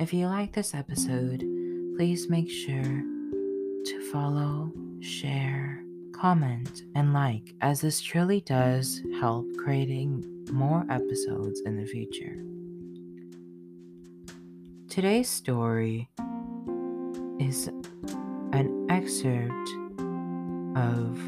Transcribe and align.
If 0.00 0.14
you 0.14 0.28
like 0.28 0.54
this 0.54 0.72
episode, 0.72 1.40
please 1.94 2.30
make 2.30 2.48
sure 2.48 2.82
to 3.84 4.10
follow, 4.10 4.72
share, 5.00 5.84
comment, 6.12 6.84
and 6.94 7.12
like, 7.12 7.54
as 7.60 7.82
this 7.82 8.00
truly 8.00 8.40
does 8.40 9.02
help 9.20 9.44
creating 9.58 10.24
more 10.50 10.86
episodes 10.88 11.60
in 11.66 11.76
the 11.76 11.84
future. 11.84 12.42
Today's 14.88 15.28
story 15.28 16.08
is 17.38 17.66
an 18.54 18.86
excerpt 18.88 19.68
of 20.78 21.20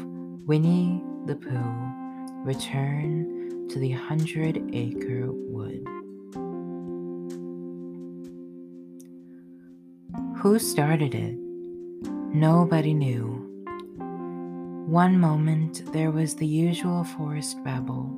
Winnie 0.47 1.03
the 1.27 1.35
Pooh 1.35 2.43
Return 2.43 3.67
to 3.69 3.77
the 3.77 3.91
Hundred 3.91 4.67
Acre 4.73 5.27
Wood. 5.31 5.87
Who 10.43 10.59
started 10.59 11.15
it? 11.15 11.37
Nobody 12.35 12.93
knew. 12.93 13.49
One 14.89 15.17
moment 15.17 15.89
there 15.93 16.11
was 16.11 16.35
the 16.35 16.45
usual 16.45 17.05
forest 17.05 17.63
babble, 17.63 18.11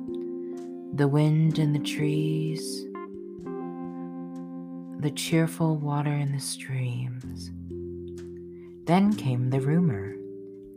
the 0.92 1.06
wind 1.06 1.60
in 1.60 1.72
the 1.72 1.78
trees, 1.78 2.84
the 4.98 5.12
cheerful 5.12 5.76
water 5.76 6.12
in 6.12 6.32
the 6.32 6.40
streams. 6.40 7.52
Then 8.86 9.14
came 9.14 9.50
the 9.50 9.60
rumor 9.60 10.16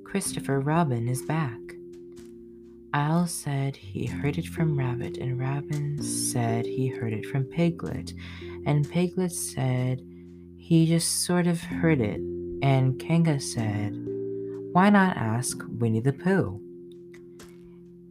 Christopher 0.04 0.60
Robin 0.60 1.08
is 1.08 1.23
back. 1.23 1.58
Owl 2.94 3.26
said 3.26 3.76
he 3.76 4.06
heard 4.06 4.38
it 4.38 4.45
from 4.45 4.78
Rabbit, 4.78 5.18
and 5.18 5.40
Rabbit 5.40 6.04
said 6.04 6.68
he 6.68 6.90
heard 6.90 7.12
it 7.12 7.26
from 7.26 7.45
Piglet, 7.45 8.14
and 8.68 8.88
Piglet 8.88 9.32
said 9.32 10.04
he 10.70 10.86
just 10.86 11.23
sort 11.23 11.48
of 11.48 11.64
heard 11.64 12.00
it, 12.00 12.22
and 12.62 13.00
Kanga 13.00 13.39
said, 13.39 13.92
Why 14.72 14.92
not 14.92 15.17
ask 15.17 15.64
Winnie 15.67 16.00
the 16.00 16.14
Pooh? 16.14 16.61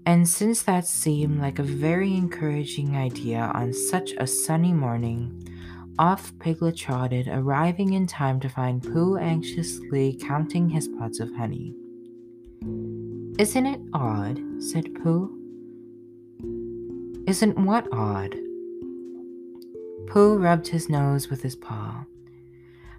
And 0.05 0.28
since 0.28 0.62
that 0.62 0.84
seemed 0.84 1.41
like 1.41 1.61
a 1.61 1.62
very 1.62 2.17
encouraging 2.17 2.97
idea 2.97 3.53
on 3.55 3.73
such 3.73 4.11
a 4.19 4.27
sunny 4.27 4.73
morning, 4.73 5.48
off 6.00 6.37
Piglet 6.41 6.77
trotted, 6.77 7.28
arriving 7.28 7.92
in 7.92 8.09
time 8.09 8.41
to 8.41 8.48
find 8.48 8.83
Pooh 8.83 9.17
anxiously 9.17 10.19
counting 10.20 10.69
his 10.69 10.89
pots 10.89 11.20
of 11.20 11.33
honey. 11.37 11.77
Isn't 13.39 13.67
it 13.67 13.81
odd? 13.93 14.41
said 14.59 14.97
Pooh. 15.00 15.31
Isn't 17.28 17.56
what 17.56 17.87
odd? 17.93 18.34
Pooh 20.09 20.39
rubbed 20.39 20.67
his 20.67 20.89
nose 20.89 21.31
with 21.31 21.43
his 21.43 21.55
paw. 21.55 22.05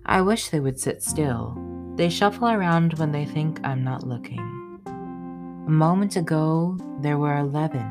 I 0.10 0.22
wish 0.22 0.50
they 0.50 0.60
would 0.60 0.80
sit 0.80 1.04
still. 1.04 1.56
They 1.96 2.10
shuffle 2.10 2.48
around 2.48 2.94
when 2.96 3.12
they 3.12 3.26
think 3.26 3.60
I'm 3.64 3.84
not 3.84 4.08
looking. 4.08 4.40
A 4.88 5.70
moment 5.70 6.16
ago, 6.16 6.80
there 7.02 7.20
were 7.20 7.38
eleven, 7.38 7.86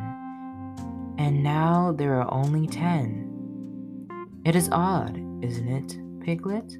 and 1.16 1.44
now 1.44 1.92
there 1.96 2.20
are 2.20 2.34
only 2.34 2.66
ten. 2.66 4.08
It 4.44 4.56
is 4.56 4.68
odd, 4.72 5.16
isn't 5.44 5.68
it, 5.68 5.96
Piglet? 6.24 6.76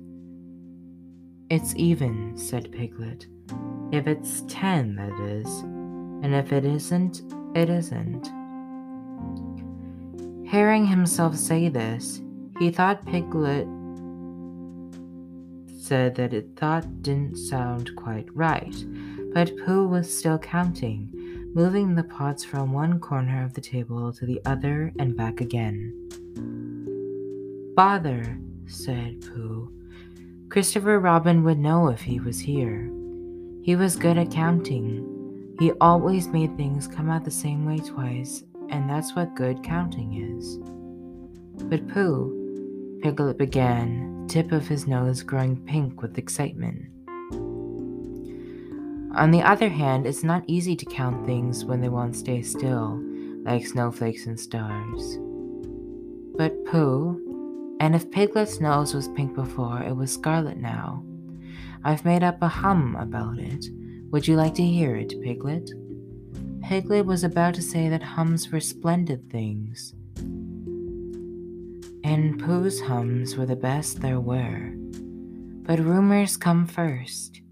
It's 1.50 1.72
even, 1.76 2.36
said 2.36 2.72
Piglet. 2.72 3.28
If 3.92 4.08
it's 4.08 4.42
10, 4.48 4.96
that 4.96 5.20
is. 5.20 5.60
And 5.60 6.34
if 6.34 6.52
it 6.52 6.64
isn't, 6.64 7.22
it 7.54 7.70
isn't. 7.70 8.26
Hearing 10.48 10.84
himself 10.84 11.36
say 11.36 11.68
this, 11.68 12.20
he 12.58 12.72
thought 12.72 13.06
Piglet 13.06 13.68
said 15.88 16.15
that 16.16 16.34
it 16.34 16.50
thought 16.54 17.03
didn't 17.03 17.38
sound 17.38 17.97
quite 17.97 18.28
right, 18.37 18.84
but 19.32 19.56
Pooh 19.65 19.88
was 19.88 20.15
still 20.15 20.38
counting, 20.38 21.10
moving 21.54 21.94
the 21.94 22.04
pots 22.04 22.44
from 22.44 22.75
one 22.75 23.00
corner 23.00 23.43
of 23.43 23.54
the 23.54 23.60
table 23.62 24.12
to 24.12 24.26
the 24.26 24.38
other 24.44 24.93
and 24.99 25.16
back 25.16 25.41
again. 25.41 25.94
Bother, 27.75 28.38
said 28.66 29.22
Pooh. 29.22 29.72
Christopher 30.50 31.00
Robin 31.00 31.43
would 31.44 31.59
know 31.59 31.88
if 31.88 32.03
he 32.03 32.20
was 32.20 32.38
here. 32.38 32.91
He 33.62 33.75
was 33.75 33.97
good 33.97 34.19
at 34.19 34.31
counting. 34.31 35.55
He 35.59 35.72
always 35.81 36.28
made 36.28 36.55
things 36.59 36.87
come 36.87 37.09
out 37.09 37.25
the 37.25 37.31
same 37.31 37.65
way 37.65 37.78
twice, 37.78 38.44
and 38.69 38.91
that's 38.91 39.16
what 39.16 39.34
good 39.34 39.65
counting 39.65 40.37
is. 40.37 40.59
But 41.65 41.88
Pooh, 41.88 42.38
Piglet 43.03 43.38
began, 43.38 44.26
tip 44.28 44.50
of 44.53 44.66
his 44.66 44.86
nose 44.86 45.22
growing 45.22 45.56
pink 45.64 46.03
with 46.03 46.19
excitement. 46.19 46.86
On 49.14 49.31
the 49.31 49.42
other 49.42 49.69
hand, 49.69 50.06
it's 50.06 50.25
not 50.25 50.44
easy 50.47 50.76
to 50.76 50.84
count 50.84 51.25
things 51.25 51.64
when 51.64 51.81
they 51.81 51.88
won't 51.88 52.16
stay 52.16 52.42
still, 52.42 53.00
like 53.44 53.66
snowflakes 53.66 54.26
and 54.26 54.38
stars. 54.38 55.19
But 56.37 56.64
Pooh, 56.66 57.76
and 57.81 57.94
if 57.94 58.10
Piglet's 58.10 58.60
nose 58.60 58.94
was 58.94 59.08
pink 59.08 59.34
before, 59.34 59.82
it 59.82 59.94
was 59.94 60.12
scarlet 60.12 60.58
now. 60.58 61.04
I've 61.84 62.04
made 62.04 62.22
up 62.22 62.42
a 62.42 62.48
hum 62.48 62.97
about 62.97 63.38
it. 63.38 63.66
Would 64.10 64.26
you 64.26 64.37
like 64.37 64.54
to 64.54 64.64
hear 64.64 64.97
it, 64.97 65.14
Piglet? 65.22 65.70
Piglet 66.62 67.06
was 67.06 67.25
about 67.25 67.54
to 67.54 67.62
say 67.62 67.88
that 67.88 68.03
hums 68.03 68.50
were 68.50 68.60
splendid 68.60 69.31
things. 69.31 69.94
And 72.08 72.42
Pooh's 72.42 72.80
hums 72.80 73.36
were 73.36 73.44
the 73.44 73.54
best 73.54 74.00
there 74.00 74.19
were. 74.19 74.72
But 75.66 75.78
rumors 75.78 76.38
come 76.38 76.66
first. 76.66 77.42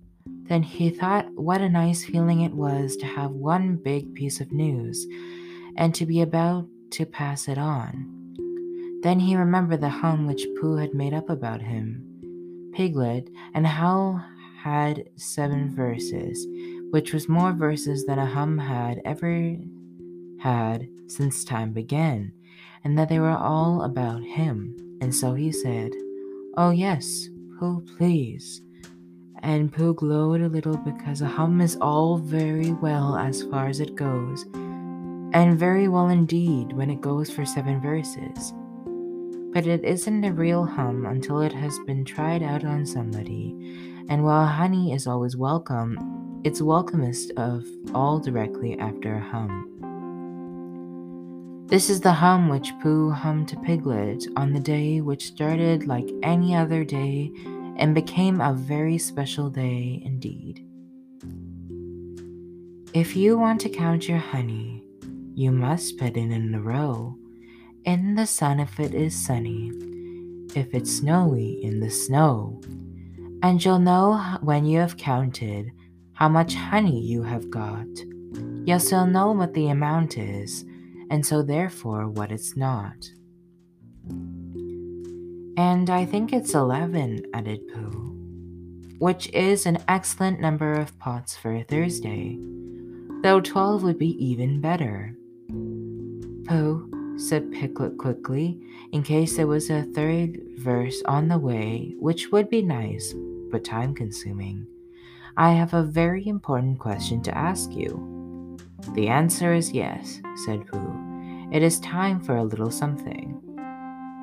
Then 0.48 0.62
he 0.62 0.88
thought 0.88 1.30
what 1.34 1.60
a 1.60 1.68
nice 1.68 2.06
feeling 2.06 2.40
it 2.40 2.54
was 2.54 2.96
to 2.96 3.06
have 3.06 3.32
one 3.32 3.76
big 3.76 4.14
piece 4.14 4.40
of 4.40 4.52
news 4.52 5.06
and 5.76 5.94
to 5.94 6.06
be 6.06 6.22
about 6.22 6.68
to 6.92 7.04
pass 7.04 7.48
it 7.48 7.58
on. 7.58 8.10
Then 9.02 9.20
he 9.20 9.36
remembered 9.36 9.82
the 9.82 9.90
hum 9.90 10.26
which 10.26 10.46
Pooh 10.58 10.76
had 10.76 10.94
made 10.94 11.12
up 11.12 11.28
about 11.28 11.60
him. 11.60 12.70
Piglet, 12.72 13.28
and 13.52 13.66
how 13.66 14.24
had 14.62 15.04
seven 15.16 15.76
verses, 15.76 16.46
which 16.92 17.12
was 17.12 17.28
more 17.28 17.52
verses 17.52 18.06
than 18.06 18.18
a 18.18 18.24
hum 18.24 18.56
had 18.56 19.02
ever 19.04 19.54
had 20.40 20.88
since 21.08 21.44
time 21.44 21.74
began, 21.74 22.32
and 22.86 22.96
that 22.96 23.08
they 23.08 23.18
were 23.18 23.36
all 23.36 23.82
about 23.82 24.22
him. 24.22 24.76
And 25.00 25.12
so 25.12 25.34
he 25.34 25.50
said, 25.50 25.90
Oh, 26.56 26.70
yes, 26.70 27.28
Pooh, 27.58 27.84
please. 27.98 28.62
And 29.42 29.72
Pooh 29.72 29.92
glowed 29.92 30.40
a 30.40 30.48
little 30.48 30.76
because 30.76 31.20
a 31.20 31.26
hum 31.26 31.60
is 31.60 31.76
all 31.80 32.16
very 32.16 32.70
well 32.70 33.16
as 33.16 33.42
far 33.42 33.66
as 33.66 33.80
it 33.80 33.96
goes, 33.96 34.44
and 34.54 35.58
very 35.58 35.88
well 35.88 36.10
indeed 36.10 36.74
when 36.74 36.88
it 36.88 37.00
goes 37.00 37.28
for 37.28 37.44
seven 37.44 37.80
verses 37.80 38.54
but 39.52 39.66
it 39.66 39.82
isn't 39.84 40.22
a 40.22 40.32
real 40.34 40.66
hum 40.66 41.06
until 41.06 41.40
it 41.40 41.52
has 41.52 41.78
been 41.86 42.04
tried 42.04 42.42
out 42.42 42.62
on 42.62 42.84
somebody. 42.84 43.56
And 44.10 44.22
while 44.22 44.44
honey 44.44 44.92
is 44.92 45.06
always 45.06 45.34
welcome, 45.34 46.42
it's 46.44 46.60
welcomest 46.60 47.32
of 47.38 47.64
all 47.94 48.20
directly 48.20 48.78
after 48.78 49.14
a 49.14 49.20
hum. 49.20 49.75
This 51.68 51.90
is 51.90 52.00
the 52.00 52.12
hum 52.12 52.48
which 52.48 52.72
Pooh 52.78 53.10
hummed 53.10 53.48
to 53.48 53.56
Piglet 53.56 54.24
on 54.36 54.52
the 54.52 54.60
day 54.60 55.00
which 55.00 55.26
started 55.26 55.88
like 55.88 56.08
any 56.22 56.54
other 56.54 56.84
day 56.84 57.32
and 57.76 57.92
became 57.92 58.40
a 58.40 58.54
very 58.54 58.98
special 58.98 59.50
day 59.50 60.00
indeed. 60.04 60.64
If 62.94 63.16
you 63.16 63.36
want 63.36 63.60
to 63.62 63.68
count 63.68 64.08
your 64.08 64.18
honey, 64.18 64.84
you 65.34 65.50
must 65.50 65.98
put 65.98 66.16
it 66.16 66.30
in 66.30 66.54
a 66.54 66.60
row 66.62 67.16
in 67.84 68.14
the 68.14 68.28
sun 68.28 68.60
if 68.60 68.78
it 68.78 68.94
is 68.94 69.16
sunny, 69.16 69.72
if 70.54 70.72
it's 70.72 70.98
snowy 70.98 71.64
in 71.64 71.80
the 71.80 71.90
snow. 71.90 72.60
And 73.42 73.62
you'll 73.62 73.80
know 73.80 74.38
when 74.40 74.66
you 74.66 74.78
have 74.78 74.96
counted 74.96 75.72
how 76.12 76.28
much 76.28 76.54
honey 76.54 77.00
you 77.00 77.24
have 77.24 77.50
got. 77.50 77.88
You'll 78.64 78.78
still 78.78 79.06
know 79.06 79.32
what 79.32 79.52
the 79.52 79.68
amount 79.68 80.16
is, 80.16 80.64
and 81.10 81.24
so 81.24 81.42
therefore 81.42 82.08
what 82.08 82.32
it's 82.32 82.56
not. 82.56 83.10
And 85.58 85.88
I 85.88 86.04
think 86.04 86.32
it's 86.32 86.54
eleven, 86.54 87.24
added 87.32 87.60
Pooh, 87.72 88.12
which 88.98 89.28
is 89.32 89.66
an 89.66 89.78
excellent 89.88 90.40
number 90.40 90.72
of 90.72 90.98
pots 90.98 91.36
for 91.36 91.54
a 91.54 91.64
Thursday, 91.64 92.38
though 93.22 93.40
twelve 93.40 93.82
would 93.82 93.98
be 93.98 94.22
even 94.24 94.60
better. 94.60 95.16
Pooh, 96.46 96.90
said 97.18 97.50
Piglet 97.50 97.96
quickly, 97.96 98.60
in 98.92 99.02
case 99.02 99.36
there 99.36 99.46
was 99.46 99.70
a 99.70 99.84
third 99.94 100.38
verse 100.58 101.02
on 101.06 101.28
the 101.28 101.38
way, 101.38 101.94
which 101.98 102.30
would 102.30 102.50
be 102.50 102.62
nice, 102.62 103.14
but 103.50 103.64
time 103.64 103.94
consuming. 103.94 104.66
I 105.38 105.52
have 105.52 105.72
a 105.74 105.82
very 105.82 106.26
important 106.26 106.78
question 106.78 107.22
to 107.22 107.36
ask 107.36 107.72
you. 107.72 108.12
The 108.94 109.08
answer 109.08 109.54
is 109.54 109.72
yes, 109.72 110.20
said 110.44 110.66
Pooh. 110.66 111.48
It 111.52 111.62
is 111.62 111.80
time 111.80 112.20
for 112.20 112.36
a 112.36 112.44
little 112.44 112.70
something. 112.70 113.40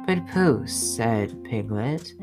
But 0.05 0.27
Pooh, 0.27 0.67
said 0.67 1.43
Piglet, 1.43 2.13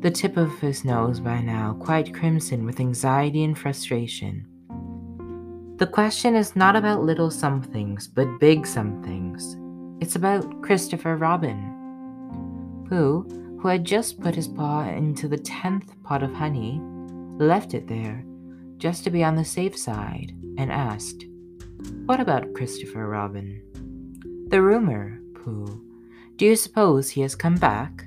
the 0.00 0.10
tip 0.10 0.36
of 0.38 0.58
his 0.60 0.84
nose 0.84 1.20
by 1.20 1.40
now 1.40 1.76
quite 1.78 2.14
crimson 2.14 2.64
with 2.64 2.80
anxiety 2.80 3.44
and 3.44 3.56
frustration. 3.58 4.46
The 5.76 5.86
question 5.86 6.34
is 6.34 6.56
not 6.56 6.76
about 6.76 7.02
little 7.02 7.30
somethings, 7.30 8.08
but 8.08 8.40
big 8.40 8.66
somethings. 8.66 9.56
It's 10.02 10.16
about 10.16 10.62
Christopher 10.62 11.16
Robin. 11.16 12.86
Pooh, 12.88 13.26
who 13.60 13.68
had 13.68 13.84
just 13.84 14.20
put 14.20 14.34
his 14.34 14.48
paw 14.48 14.88
into 14.88 15.28
the 15.28 15.36
tenth 15.36 15.94
pot 16.02 16.22
of 16.22 16.32
honey, 16.32 16.80
left 17.38 17.74
it 17.74 17.86
there, 17.86 18.24
just 18.78 19.04
to 19.04 19.10
be 19.10 19.22
on 19.22 19.36
the 19.36 19.44
safe 19.44 19.76
side, 19.76 20.32
and 20.58 20.70
asked, 20.70 21.26
What 22.06 22.20
about 22.20 22.54
Christopher 22.54 23.08
Robin? 23.08 23.62
The 24.48 24.62
rumor, 24.62 25.20
Pooh. 25.34 25.82
Do 26.36 26.46
you 26.46 26.56
suppose 26.56 27.10
he 27.10 27.20
has 27.20 27.34
come 27.34 27.56
back? 27.56 28.04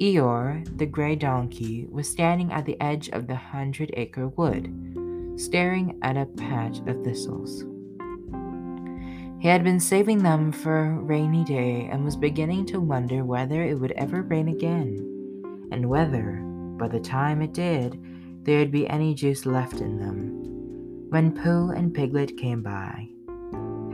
Eeyore, 0.00 0.64
the 0.78 0.86
gray 0.86 1.14
donkey, 1.14 1.86
was 1.90 2.08
standing 2.08 2.50
at 2.52 2.64
the 2.64 2.80
edge 2.80 3.08
of 3.10 3.26
the 3.26 3.36
hundred 3.36 3.90
acre 3.94 4.28
wood, 4.28 4.72
staring 5.36 5.98
at 6.02 6.16
a 6.16 6.24
patch 6.26 6.78
of 6.86 7.04
thistles. 7.04 7.64
He 9.40 9.48
had 9.48 9.64
been 9.64 9.80
saving 9.80 10.22
them 10.22 10.52
for 10.52 10.84
a 10.84 10.90
rainy 10.90 11.44
day 11.44 11.88
and 11.90 12.04
was 12.04 12.16
beginning 12.16 12.66
to 12.66 12.80
wonder 12.80 13.24
whether 13.24 13.62
it 13.62 13.78
would 13.78 13.92
ever 13.92 14.22
rain 14.22 14.48
again, 14.48 14.96
and 15.70 15.88
whether, 15.88 16.40
by 16.76 16.88
the 16.88 17.00
time 17.00 17.40
it 17.40 17.54
did, 17.54 17.98
there'd 18.50 18.72
be 18.72 18.88
any 18.88 19.14
juice 19.14 19.46
left 19.46 19.80
in 19.80 19.96
them. 19.96 21.08
When 21.10 21.30
Pooh 21.30 21.70
and 21.70 21.94
Piglet 21.94 22.36
came 22.36 22.64
by. 22.64 23.08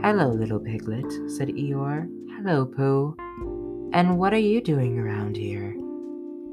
Hello, 0.01 0.29
little 0.29 0.59
Piglet, 0.59 1.29
said 1.29 1.49
Eeyore. 1.49 2.09
Hello, 2.35 2.65
Pooh. 2.65 3.15
And 3.93 4.17
what 4.17 4.33
are 4.33 4.39
you 4.39 4.59
doing 4.59 4.97
around 4.97 5.37
here? 5.37 5.75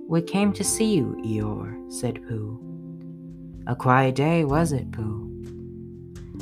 We 0.07 0.21
came 0.21 0.53
to 0.53 0.63
see 0.63 0.95
you, 0.95 1.17
Eeyore, 1.25 1.91
said 1.91 2.21
Pooh. 2.29 2.61
A 3.67 3.75
quiet 3.75 4.17
day, 4.17 4.45
was 4.45 4.73
it, 4.73 4.93
Pooh? 4.93 5.23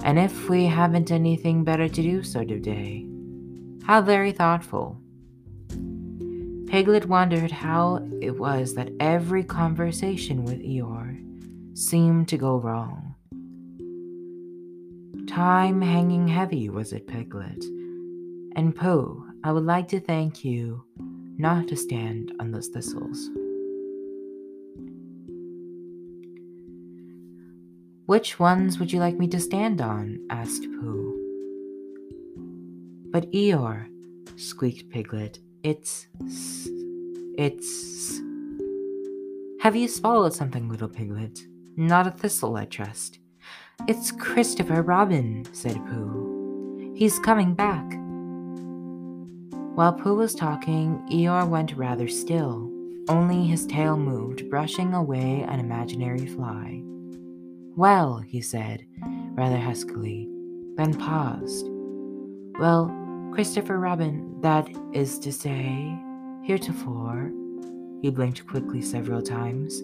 And 0.03 0.19
if 0.19 0.49
we 0.49 0.67
haven't 0.67 1.13
anything 1.13 1.63
better 1.63 1.89
to 1.89 2.03
do 2.03 2.25
sort 2.25 2.51
of 2.51 2.63
day. 2.63 3.07
How 3.85 4.03
very 4.03 4.33
thoughtful. 4.33 5.01
Piglet 6.67 7.07
wondered 7.07 7.53
how 7.53 8.05
it 8.21 8.37
was 8.37 8.75
that 8.75 8.91
every 8.99 9.45
conversation 9.45 10.43
with 10.43 10.59
Eeyore 10.59 11.23
seemed 11.75 12.29
to 12.29 12.37
go 12.37 12.59
wrong. 12.59 13.15
Time 15.27 15.81
hanging 15.81 16.29
heavy, 16.29 16.69
was 16.69 16.93
it, 16.93 17.07
Piglet? 17.07 17.65
And 18.55 18.77
Pooh, 18.77 19.25
I 19.45 19.53
would 19.53 19.65
like 19.65 19.89
to 19.89 20.01
thank 20.01 20.45
you 20.45 20.85
not 21.39 21.69
to 21.69 21.77
stand 21.77 22.33
on 22.39 22.51
those 22.51 22.69
thistles. 22.69 23.31
Which 28.07 28.39
ones 28.39 28.79
would 28.79 28.93
you 28.93 29.01
like 29.01 29.19
me 29.19 29.27
to 29.29 29.41
stand 29.41 29.81
on? 29.81 30.19
asked 30.29 30.65
Pooh. 30.65 31.19
But 33.11 33.31
Eeyore, 33.33 33.87
squeaked 34.37 34.91
Piglet, 34.91 35.39
it's. 35.63 36.09
it's. 37.39 38.21
Have 39.61 39.77
you 39.77 39.89
swallowed 39.89 40.35
something, 40.35 40.69
little 40.69 40.89
Piglet? 40.89 41.47
Not 41.77 42.07
a 42.07 42.11
thistle, 42.11 42.57
I 42.57 42.67
trust. 42.67 43.19
It's 43.89 44.13
Christopher 44.13 44.83
Robin, 44.83 45.47
said 45.53 45.77
Pooh. 45.87 46.93
He's 46.95 47.19
coming 47.19 47.55
back. 47.55 47.85
While 49.75 49.95
Pooh 49.95 50.17
was 50.17 50.35
talking, 50.35 51.03
Eeyore 51.11 51.49
went 51.49 51.75
rather 51.77 52.09
still. 52.09 52.71
Only 53.09 53.47
his 53.47 53.67
tail 53.67 53.97
moved, 53.97 54.51
brushing 54.51 54.93
away 54.93 55.47
an 55.49 55.61
imaginary 55.61 56.27
fly. 56.27 56.83
Well, 57.75 58.19
he 58.19 58.43
said, 58.43 58.85
rather 59.35 59.59
huskily, 59.59 60.29
then 60.77 60.93
paused. 60.93 61.69
Well, 62.61 62.95
Christopher 63.33 63.79
Robin, 63.79 64.41
that 64.43 64.69
is 64.93 65.19
to 65.21 65.33
say, 65.33 65.99
heretofore, 66.45 67.33
he 68.03 68.11
blinked 68.11 68.47
quickly 68.47 68.83
several 68.83 69.23
times. 69.23 69.83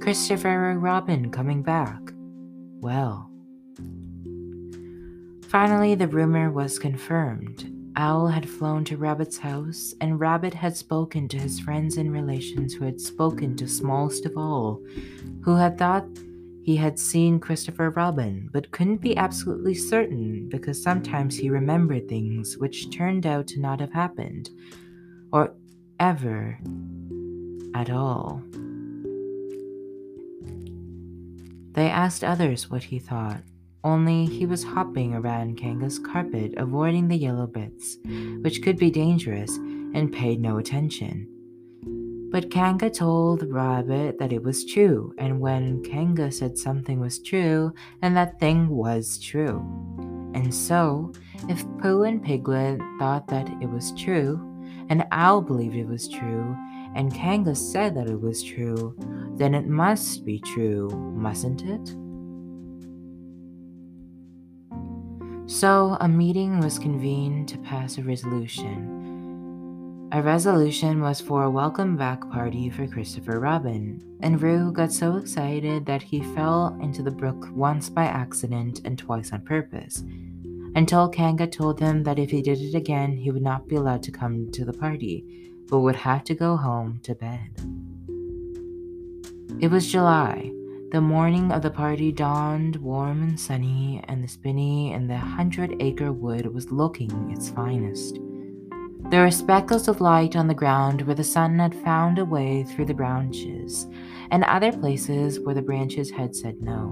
Christopher 0.00 0.78
Robin 0.78 1.30
coming 1.30 1.62
back. 1.62 2.00
Well. 2.80 3.30
Finally, 5.48 5.94
the 5.94 6.08
rumor 6.08 6.50
was 6.50 6.78
confirmed. 6.78 7.70
Owl 7.96 8.28
had 8.28 8.48
flown 8.48 8.84
to 8.86 8.96
Rabbit's 8.96 9.38
house, 9.38 9.94
and 10.00 10.18
Rabbit 10.18 10.54
had 10.54 10.76
spoken 10.76 11.28
to 11.28 11.38
his 11.38 11.60
friends 11.60 11.98
and 11.98 12.10
relations 12.10 12.72
who 12.72 12.84
had 12.84 13.00
spoken 13.00 13.54
to 13.56 13.68
smallest 13.68 14.24
of 14.24 14.36
all, 14.36 14.82
who 15.42 15.56
had 15.56 15.76
thought 15.76 16.06
he 16.62 16.76
had 16.76 16.98
seen 16.98 17.38
Christopher 17.38 17.90
Robin, 17.90 18.48
but 18.52 18.70
couldn't 18.70 19.02
be 19.02 19.16
absolutely 19.16 19.74
certain 19.74 20.48
because 20.48 20.82
sometimes 20.82 21.36
he 21.36 21.50
remembered 21.50 22.08
things 22.08 22.56
which 22.56 22.90
turned 22.96 23.26
out 23.26 23.46
to 23.48 23.60
not 23.60 23.80
have 23.80 23.92
happened, 23.92 24.48
or 25.32 25.54
ever 26.00 26.58
at 27.74 27.90
all. 27.90 28.42
They 31.72 31.88
asked 31.88 32.22
others 32.22 32.70
what 32.70 32.84
he 32.84 32.98
thought, 32.98 33.42
only 33.84 34.26
he 34.26 34.46
was 34.46 34.62
hopping 34.62 35.12
around 35.14 35.56
Kanga's 35.56 35.98
carpet, 35.98 36.54
avoiding 36.56 37.08
the 37.08 37.16
yellow 37.16 37.48
bits, 37.48 37.98
which 38.42 38.62
could 38.62 38.78
be 38.78 38.90
dangerous, 38.92 39.56
and 39.56 40.12
paid 40.12 40.40
no 40.40 40.58
attention. 40.58 41.28
But 42.30 42.50
Kanga 42.50 42.88
told 42.88 43.42
Rabbit 43.42 44.18
that 44.18 44.32
it 44.32 44.42
was 44.42 44.64
true, 44.64 45.12
and 45.18 45.40
when 45.40 45.82
Kanga 45.82 46.30
said 46.30 46.56
something 46.56 47.00
was 47.00 47.18
true, 47.18 47.74
then 48.00 48.14
that 48.14 48.38
thing 48.38 48.68
was 48.68 49.18
true. 49.18 49.58
And 50.34 50.54
so, 50.54 51.12
if 51.48 51.66
Pooh 51.78 52.04
and 52.04 52.22
Piglet 52.22 52.80
thought 52.98 53.26
that 53.28 53.48
it 53.60 53.68
was 53.68 53.92
true, 53.92 54.40
and 54.88 55.04
Owl 55.10 55.42
believed 55.42 55.76
it 55.76 55.88
was 55.88 56.08
true, 56.08 56.56
and 56.94 57.12
Kanga 57.12 57.54
said 57.54 57.96
that 57.96 58.08
it 58.08 58.20
was 58.20 58.42
true, 58.42 58.96
then 59.36 59.54
it 59.54 59.66
must 59.66 60.24
be 60.24 60.38
true, 60.40 60.88
mustn't 61.14 61.64
it? 61.64 61.96
So, 65.50 65.96
a 66.00 66.08
meeting 66.08 66.60
was 66.60 66.78
convened 66.78 67.48
to 67.48 67.58
pass 67.58 67.98
a 67.98 68.02
resolution 68.02 69.02
a 70.14 70.20
resolution 70.20 71.00
was 71.00 71.22
for 71.22 71.44
a 71.44 71.50
welcome 71.50 71.96
back 71.96 72.28
party 72.28 72.68
for 72.68 72.86
Christopher 72.86 73.40
Robin, 73.40 73.98
and 74.20 74.42
Roo 74.42 74.70
got 74.70 74.92
so 74.92 75.16
excited 75.16 75.86
that 75.86 76.02
he 76.02 76.20
fell 76.34 76.78
into 76.82 77.02
the 77.02 77.10
brook 77.10 77.48
once 77.54 77.88
by 77.88 78.04
accident 78.04 78.82
and 78.84 78.98
twice 78.98 79.32
on 79.32 79.40
purpose, 79.40 80.04
until 80.74 81.08
Kanga 81.08 81.46
told 81.46 81.80
him 81.80 82.02
that 82.02 82.18
if 82.18 82.30
he 82.30 82.42
did 82.42 82.60
it 82.60 82.74
again, 82.74 83.16
he 83.16 83.30
would 83.30 83.42
not 83.42 83.66
be 83.66 83.76
allowed 83.76 84.02
to 84.02 84.12
come 84.12 84.52
to 84.52 84.66
the 84.66 84.72
party, 84.74 85.24
but 85.70 85.80
would 85.80 85.96
have 85.96 86.24
to 86.24 86.34
go 86.34 86.58
home 86.58 87.00
to 87.04 87.14
bed. 87.14 87.48
It 89.60 89.70
was 89.70 89.90
July. 89.90 90.52
The 90.90 91.00
morning 91.00 91.52
of 91.52 91.62
the 91.62 91.70
party 91.70 92.12
dawned 92.12 92.76
warm 92.76 93.22
and 93.22 93.38
sunny, 93.38 94.02
and 94.08 94.22
the 94.22 94.28
spinney 94.28 94.92
in 94.92 95.06
the 95.06 95.16
hundred 95.16 95.76
acre 95.80 96.12
wood 96.12 96.52
was 96.52 96.70
looking 96.70 97.30
its 97.30 97.50
finest. 97.50 98.18
There 99.10 99.22
were 99.22 99.30
speckles 99.30 99.88
of 99.88 100.00
light 100.00 100.36
on 100.36 100.48
the 100.48 100.54
ground 100.54 101.02
where 101.02 101.14
the 101.14 101.24
sun 101.24 101.58
had 101.58 101.74
found 101.74 102.18
a 102.18 102.24
way 102.24 102.64
through 102.64 102.86
the 102.86 102.94
branches, 102.94 103.86
and 104.30 104.44
other 104.44 104.72
places 104.72 105.40
where 105.40 105.54
the 105.54 105.62
branches 105.62 106.10
had 106.10 106.34
said 106.34 106.60
no. 106.60 106.90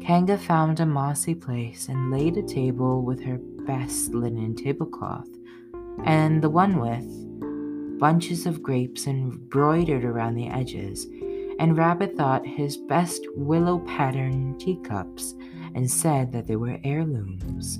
Kanga 0.00 0.38
found 0.38 0.80
a 0.80 0.86
mossy 0.86 1.34
place 1.34 1.88
and 1.88 2.10
laid 2.10 2.36
a 2.36 2.42
table 2.42 3.02
with 3.02 3.22
her 3.22 3.38
best 3.66 4.14
linen 4.14 4.54
tablecloth, 4.54 5.28
and 6.04 6.42
the 6.42 6.50
one 6.50 6.78
with 6.78 7.04
bunches 7.98 8.46
of 8.46 8.62
grapes 8.62 9.06
embroidered 9.06 10.04
around 10.04 10.34
the 10.34 10.48
edges, 10.48 11.06
and 11.58 11.76
Rabbit 11.76 12.16
thought 12.16 12.46
his 12.46 12.76
best 12.76 13.26
willow 13.34 13.78
pattern 13.80 14.58
teacups, 14.58 15.34
and 15.74 15.90
said 15.90 16.32
that 16.32 16.46
they 16.46 16.56
were 16.56 16.78
heirlooms. 16.84 17.78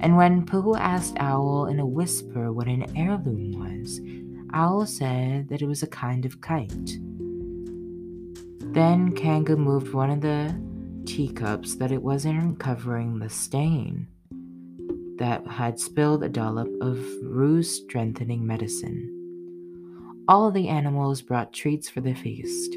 And 0.00 0.16
when 0.16 0.44
Pooh 0.44 0.74
asked 0.74 1.16
Owl 1.18 1.66
in 1.66 1.78
a 1.78 1.86
whisper 1.86 2.52
what 2.52 2.66
an 2.66 2.96
heirloom 2.96 3.52
was, 3.52 4.00
Owl 4.52 4.86
said 4.86 5.48
that 5.48 5.62
it 5.62 5.66
was 5.66 5.82
a 5.82 5.86
kind 5.86 6.24
of 6.24 6.40
kite. 6.40 6.98
Then 8.72 9.12
Kanga 9.14 9.56
moved 9.56 9.92
one 9.92 10.10
of 10.10 10.20
the 10.20 10.54
teacups 11.04 11.76
that 11.76 11.92
it 11.92 12.02
wasn't 12.02 12.58
covering 12.58 13.18
the 13.18 13.28
stain 13.28 14.08
that 15.18 15.46
had 15.46 15.78
spilled 15.78 16.24
a 16.24 16.28
dollop 16.28 16.68
of 16.80 16.98
Roo's 17.22 17.70
strengthening 17.70 18.46
medicine. 18.46 19.21
All 20.28 20.50
the 20.50 20.68
animals 20.68 21.20
brought 21.20 21.52
treats 21.52 21.88
for 21.88 22.00
the 22.00 22.14
feast. 22.14 22.76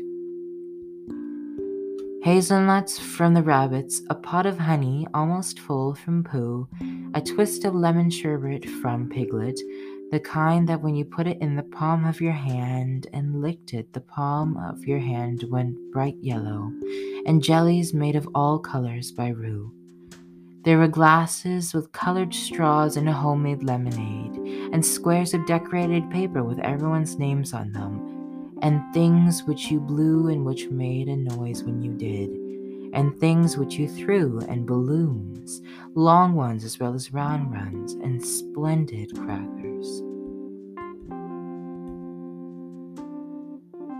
hazelnuts 2.23 2.97
from 2.97 3.35
the 3.35 3.43
rabbits, 3.43 4.01
a 4.09 4.15
pot 4.15 4.47
of 4.47 4.57
honey 4.57 5.05
almost 5.13 5.59
full 5.59 5.93
from 5.93 6.23
Pooh, 6.23 6.67
a 7.13 7.21
twist 7.21 7.65
of 7.65 7.75
lemon 7.75 8.09
sherbet 8.09 8.67
from 8.67 9.07
Piglet, 9.07 9.59
the 10.09 10.19
kind 10.19 10.67
that 10.67 10.81
when 10.81 10.95
you 10.95 11.05
put 11.05 11.27
it 11.27 11.37
in 11.39 11.55
the 11.55 11.61
palm 11.61 12.03
of 12.03 12.19
your 12.19 12.33
hand 12.33 13.05
and 13.13 13.43
licked 13.43 13.75
it, 13.75 13.93
the 13.93 14.01
palm 14.01 14.57
of 14.57 14.83
your 14.85 14.97
hand 14.97 15.43
went 15.51 15.77
bright 15.91 16.17
yellow, 16.19 16.71
and 17.27 17.43
jellies 17.43 17.93
made 17.93 18.15
of 18.15 18.27
all 18.33 18.57
colors 18.57 19.11
by 19.11 19.29
Roo. 19.29 19.71
There 20.65 20.79
were 20.79 20.88
glasses 20.88 21.75
with 21.75 21.91
colored 21.91 22.34
straws 22.34 22.98
and 22.98 23.07
a 23.07 23.13
homemade 23.13 23.62
lemonade, 23.62 24.36
and 24.74 24.84
squares 24.84 25.36
of 25.36 25.45
decorated 25.45 26.10
paper 26.10 26.43
with 26.43 26.57
everyone's 26.57 27.19
names 27.19 27.53
on 27.53 27.72
them, 27.72 28.57
and 28.63 28.81
things 28.91 29.43
which 29.43 29.69
you 29.69 29.79
blew 29.79 30.29
and 30.29 30.43
which 30.43 30.72
made 30.72 31.07
a 31.07 31.15
noise 31.15 31.62
when 31.62 31.84
you 31.84 31.91
did, 31.91 32.31
and 32.95 33.15
things 33.19 33.57
which 33.57 33.75
you 33.75 33.88
threw, 33.88 34.39
and 34.50 34.65
balloons, 34.65 35.62
long 35.93 36.34
ones 36.34 36.63
as 36.63 36.79
well 36.79 36.95
as 36.95 37.13
round 37.13 37.51
ones, 37.51 37.93
and 37.93 38.25
splendid 38.25 39.15
crackers. 39.15 40.01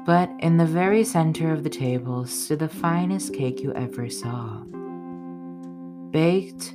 But 0.03 0.31
in 0.39 0.57
the 0.57 0.65
very 0.65 1.03
center 1.03 1.53
of 1.53 1.63
the 1.63 1.69
table 1.69 2.25
stood 2.25 2.57
the 2.57 2.69
finest 2.69 3.36
cake 3.36 3.62
you 3.62 3.72
ever 3.75 4.10
saw. 4.10 4.63
Baked 6.15 6.74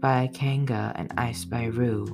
by 0.00 0.28
Kanga 0.34 0.92
and 0.96 1.10
iced 1.16 1.48
by 1.48 1.64
Roo. 1.64 2.04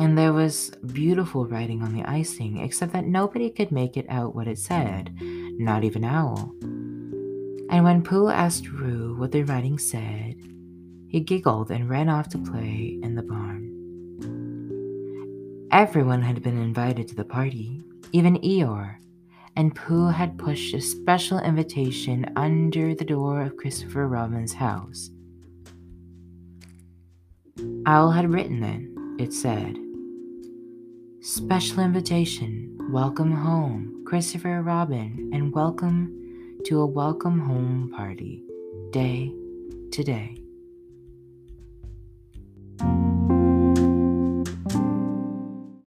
And 0.00 0.18
there 0.18 0.32
was 0.32 0.72
beautiful 0.92 1.46
writing 1.46 1.80
on 1.80 1.94
the 1.94 2.02
icing, 2.02 2.58
except 2.58 2.92
that 2.92 3.06
nobody 3.06 3.50
could 3.50 3.70
make 3.70 3.96
it 3.96 4.06
out 4.08 4.34
what 4.34 4.48
it 4.48 4.58
said, 4.58 5.16
not 5.60 5.84
even 5.84 6.02
Owl. 6.02 6.52
And 7.70 7.84
when 7.84 8.02
Pooh 8.02 8.30
asked 8.30 8.68
Roo 8.68 9.14
what 9.16 9.30
the 9.30 9.44
writing 9.44 9.78
said, 9.78 10.34
he 11.06 11.20
giggled 11.20 11.70
and 11.70 11.88
ran 11.88 12.08
off 12.08 12.28
to 12.30 12.38
play 12.38 12.98
in 13.00 13.14
the 13.14 13.22
barn. 13.22 13.70
Everyone 15.70 16.22
had 16.22 16.42
been 16.42 16.58
invited 16.58 17.06
to 17.06 17.14
the 17.14 17.24
party, 17.24 17.80
even 18.10 18.38
Eeyore, 18.38 18.96
and 19.56 19.74
Pooh 19.74 20.08
had 20.08 20.38
pushed 20.38 20.74
a 20.74 20.80
special 20.80 21.38
invitation 21.38 22.32
under 22.36 22.94
the 22.94 23.04
door 23.04 23.42
of 23.42 23.56
Christopher 23.56 24.08
Robin's 24.08 24.52
house. 24.52 25.10
Owl 27.86 28.10
had 28.10 28.32
written 28.32 28.62
it. 28.64 29.22
It 29.22 29.32
said, 29.32 29.78
Special 31.20 31.80
invitation, 31.80 32.76
welcome 32.90 33.32
home, 33.32 34.04
Christopher 34.06 34.62
Robin, 34.62 35.30
and 35.32 35.54
welcome 35.54 36.60
to 36.64 36.80
a 36.80 36.86
welcome 36.86 37.38
home 37.38 37.92
party, 37.94 38.42
day 38.90 39.32
to 39.92 40.02
day. 40.02 40.43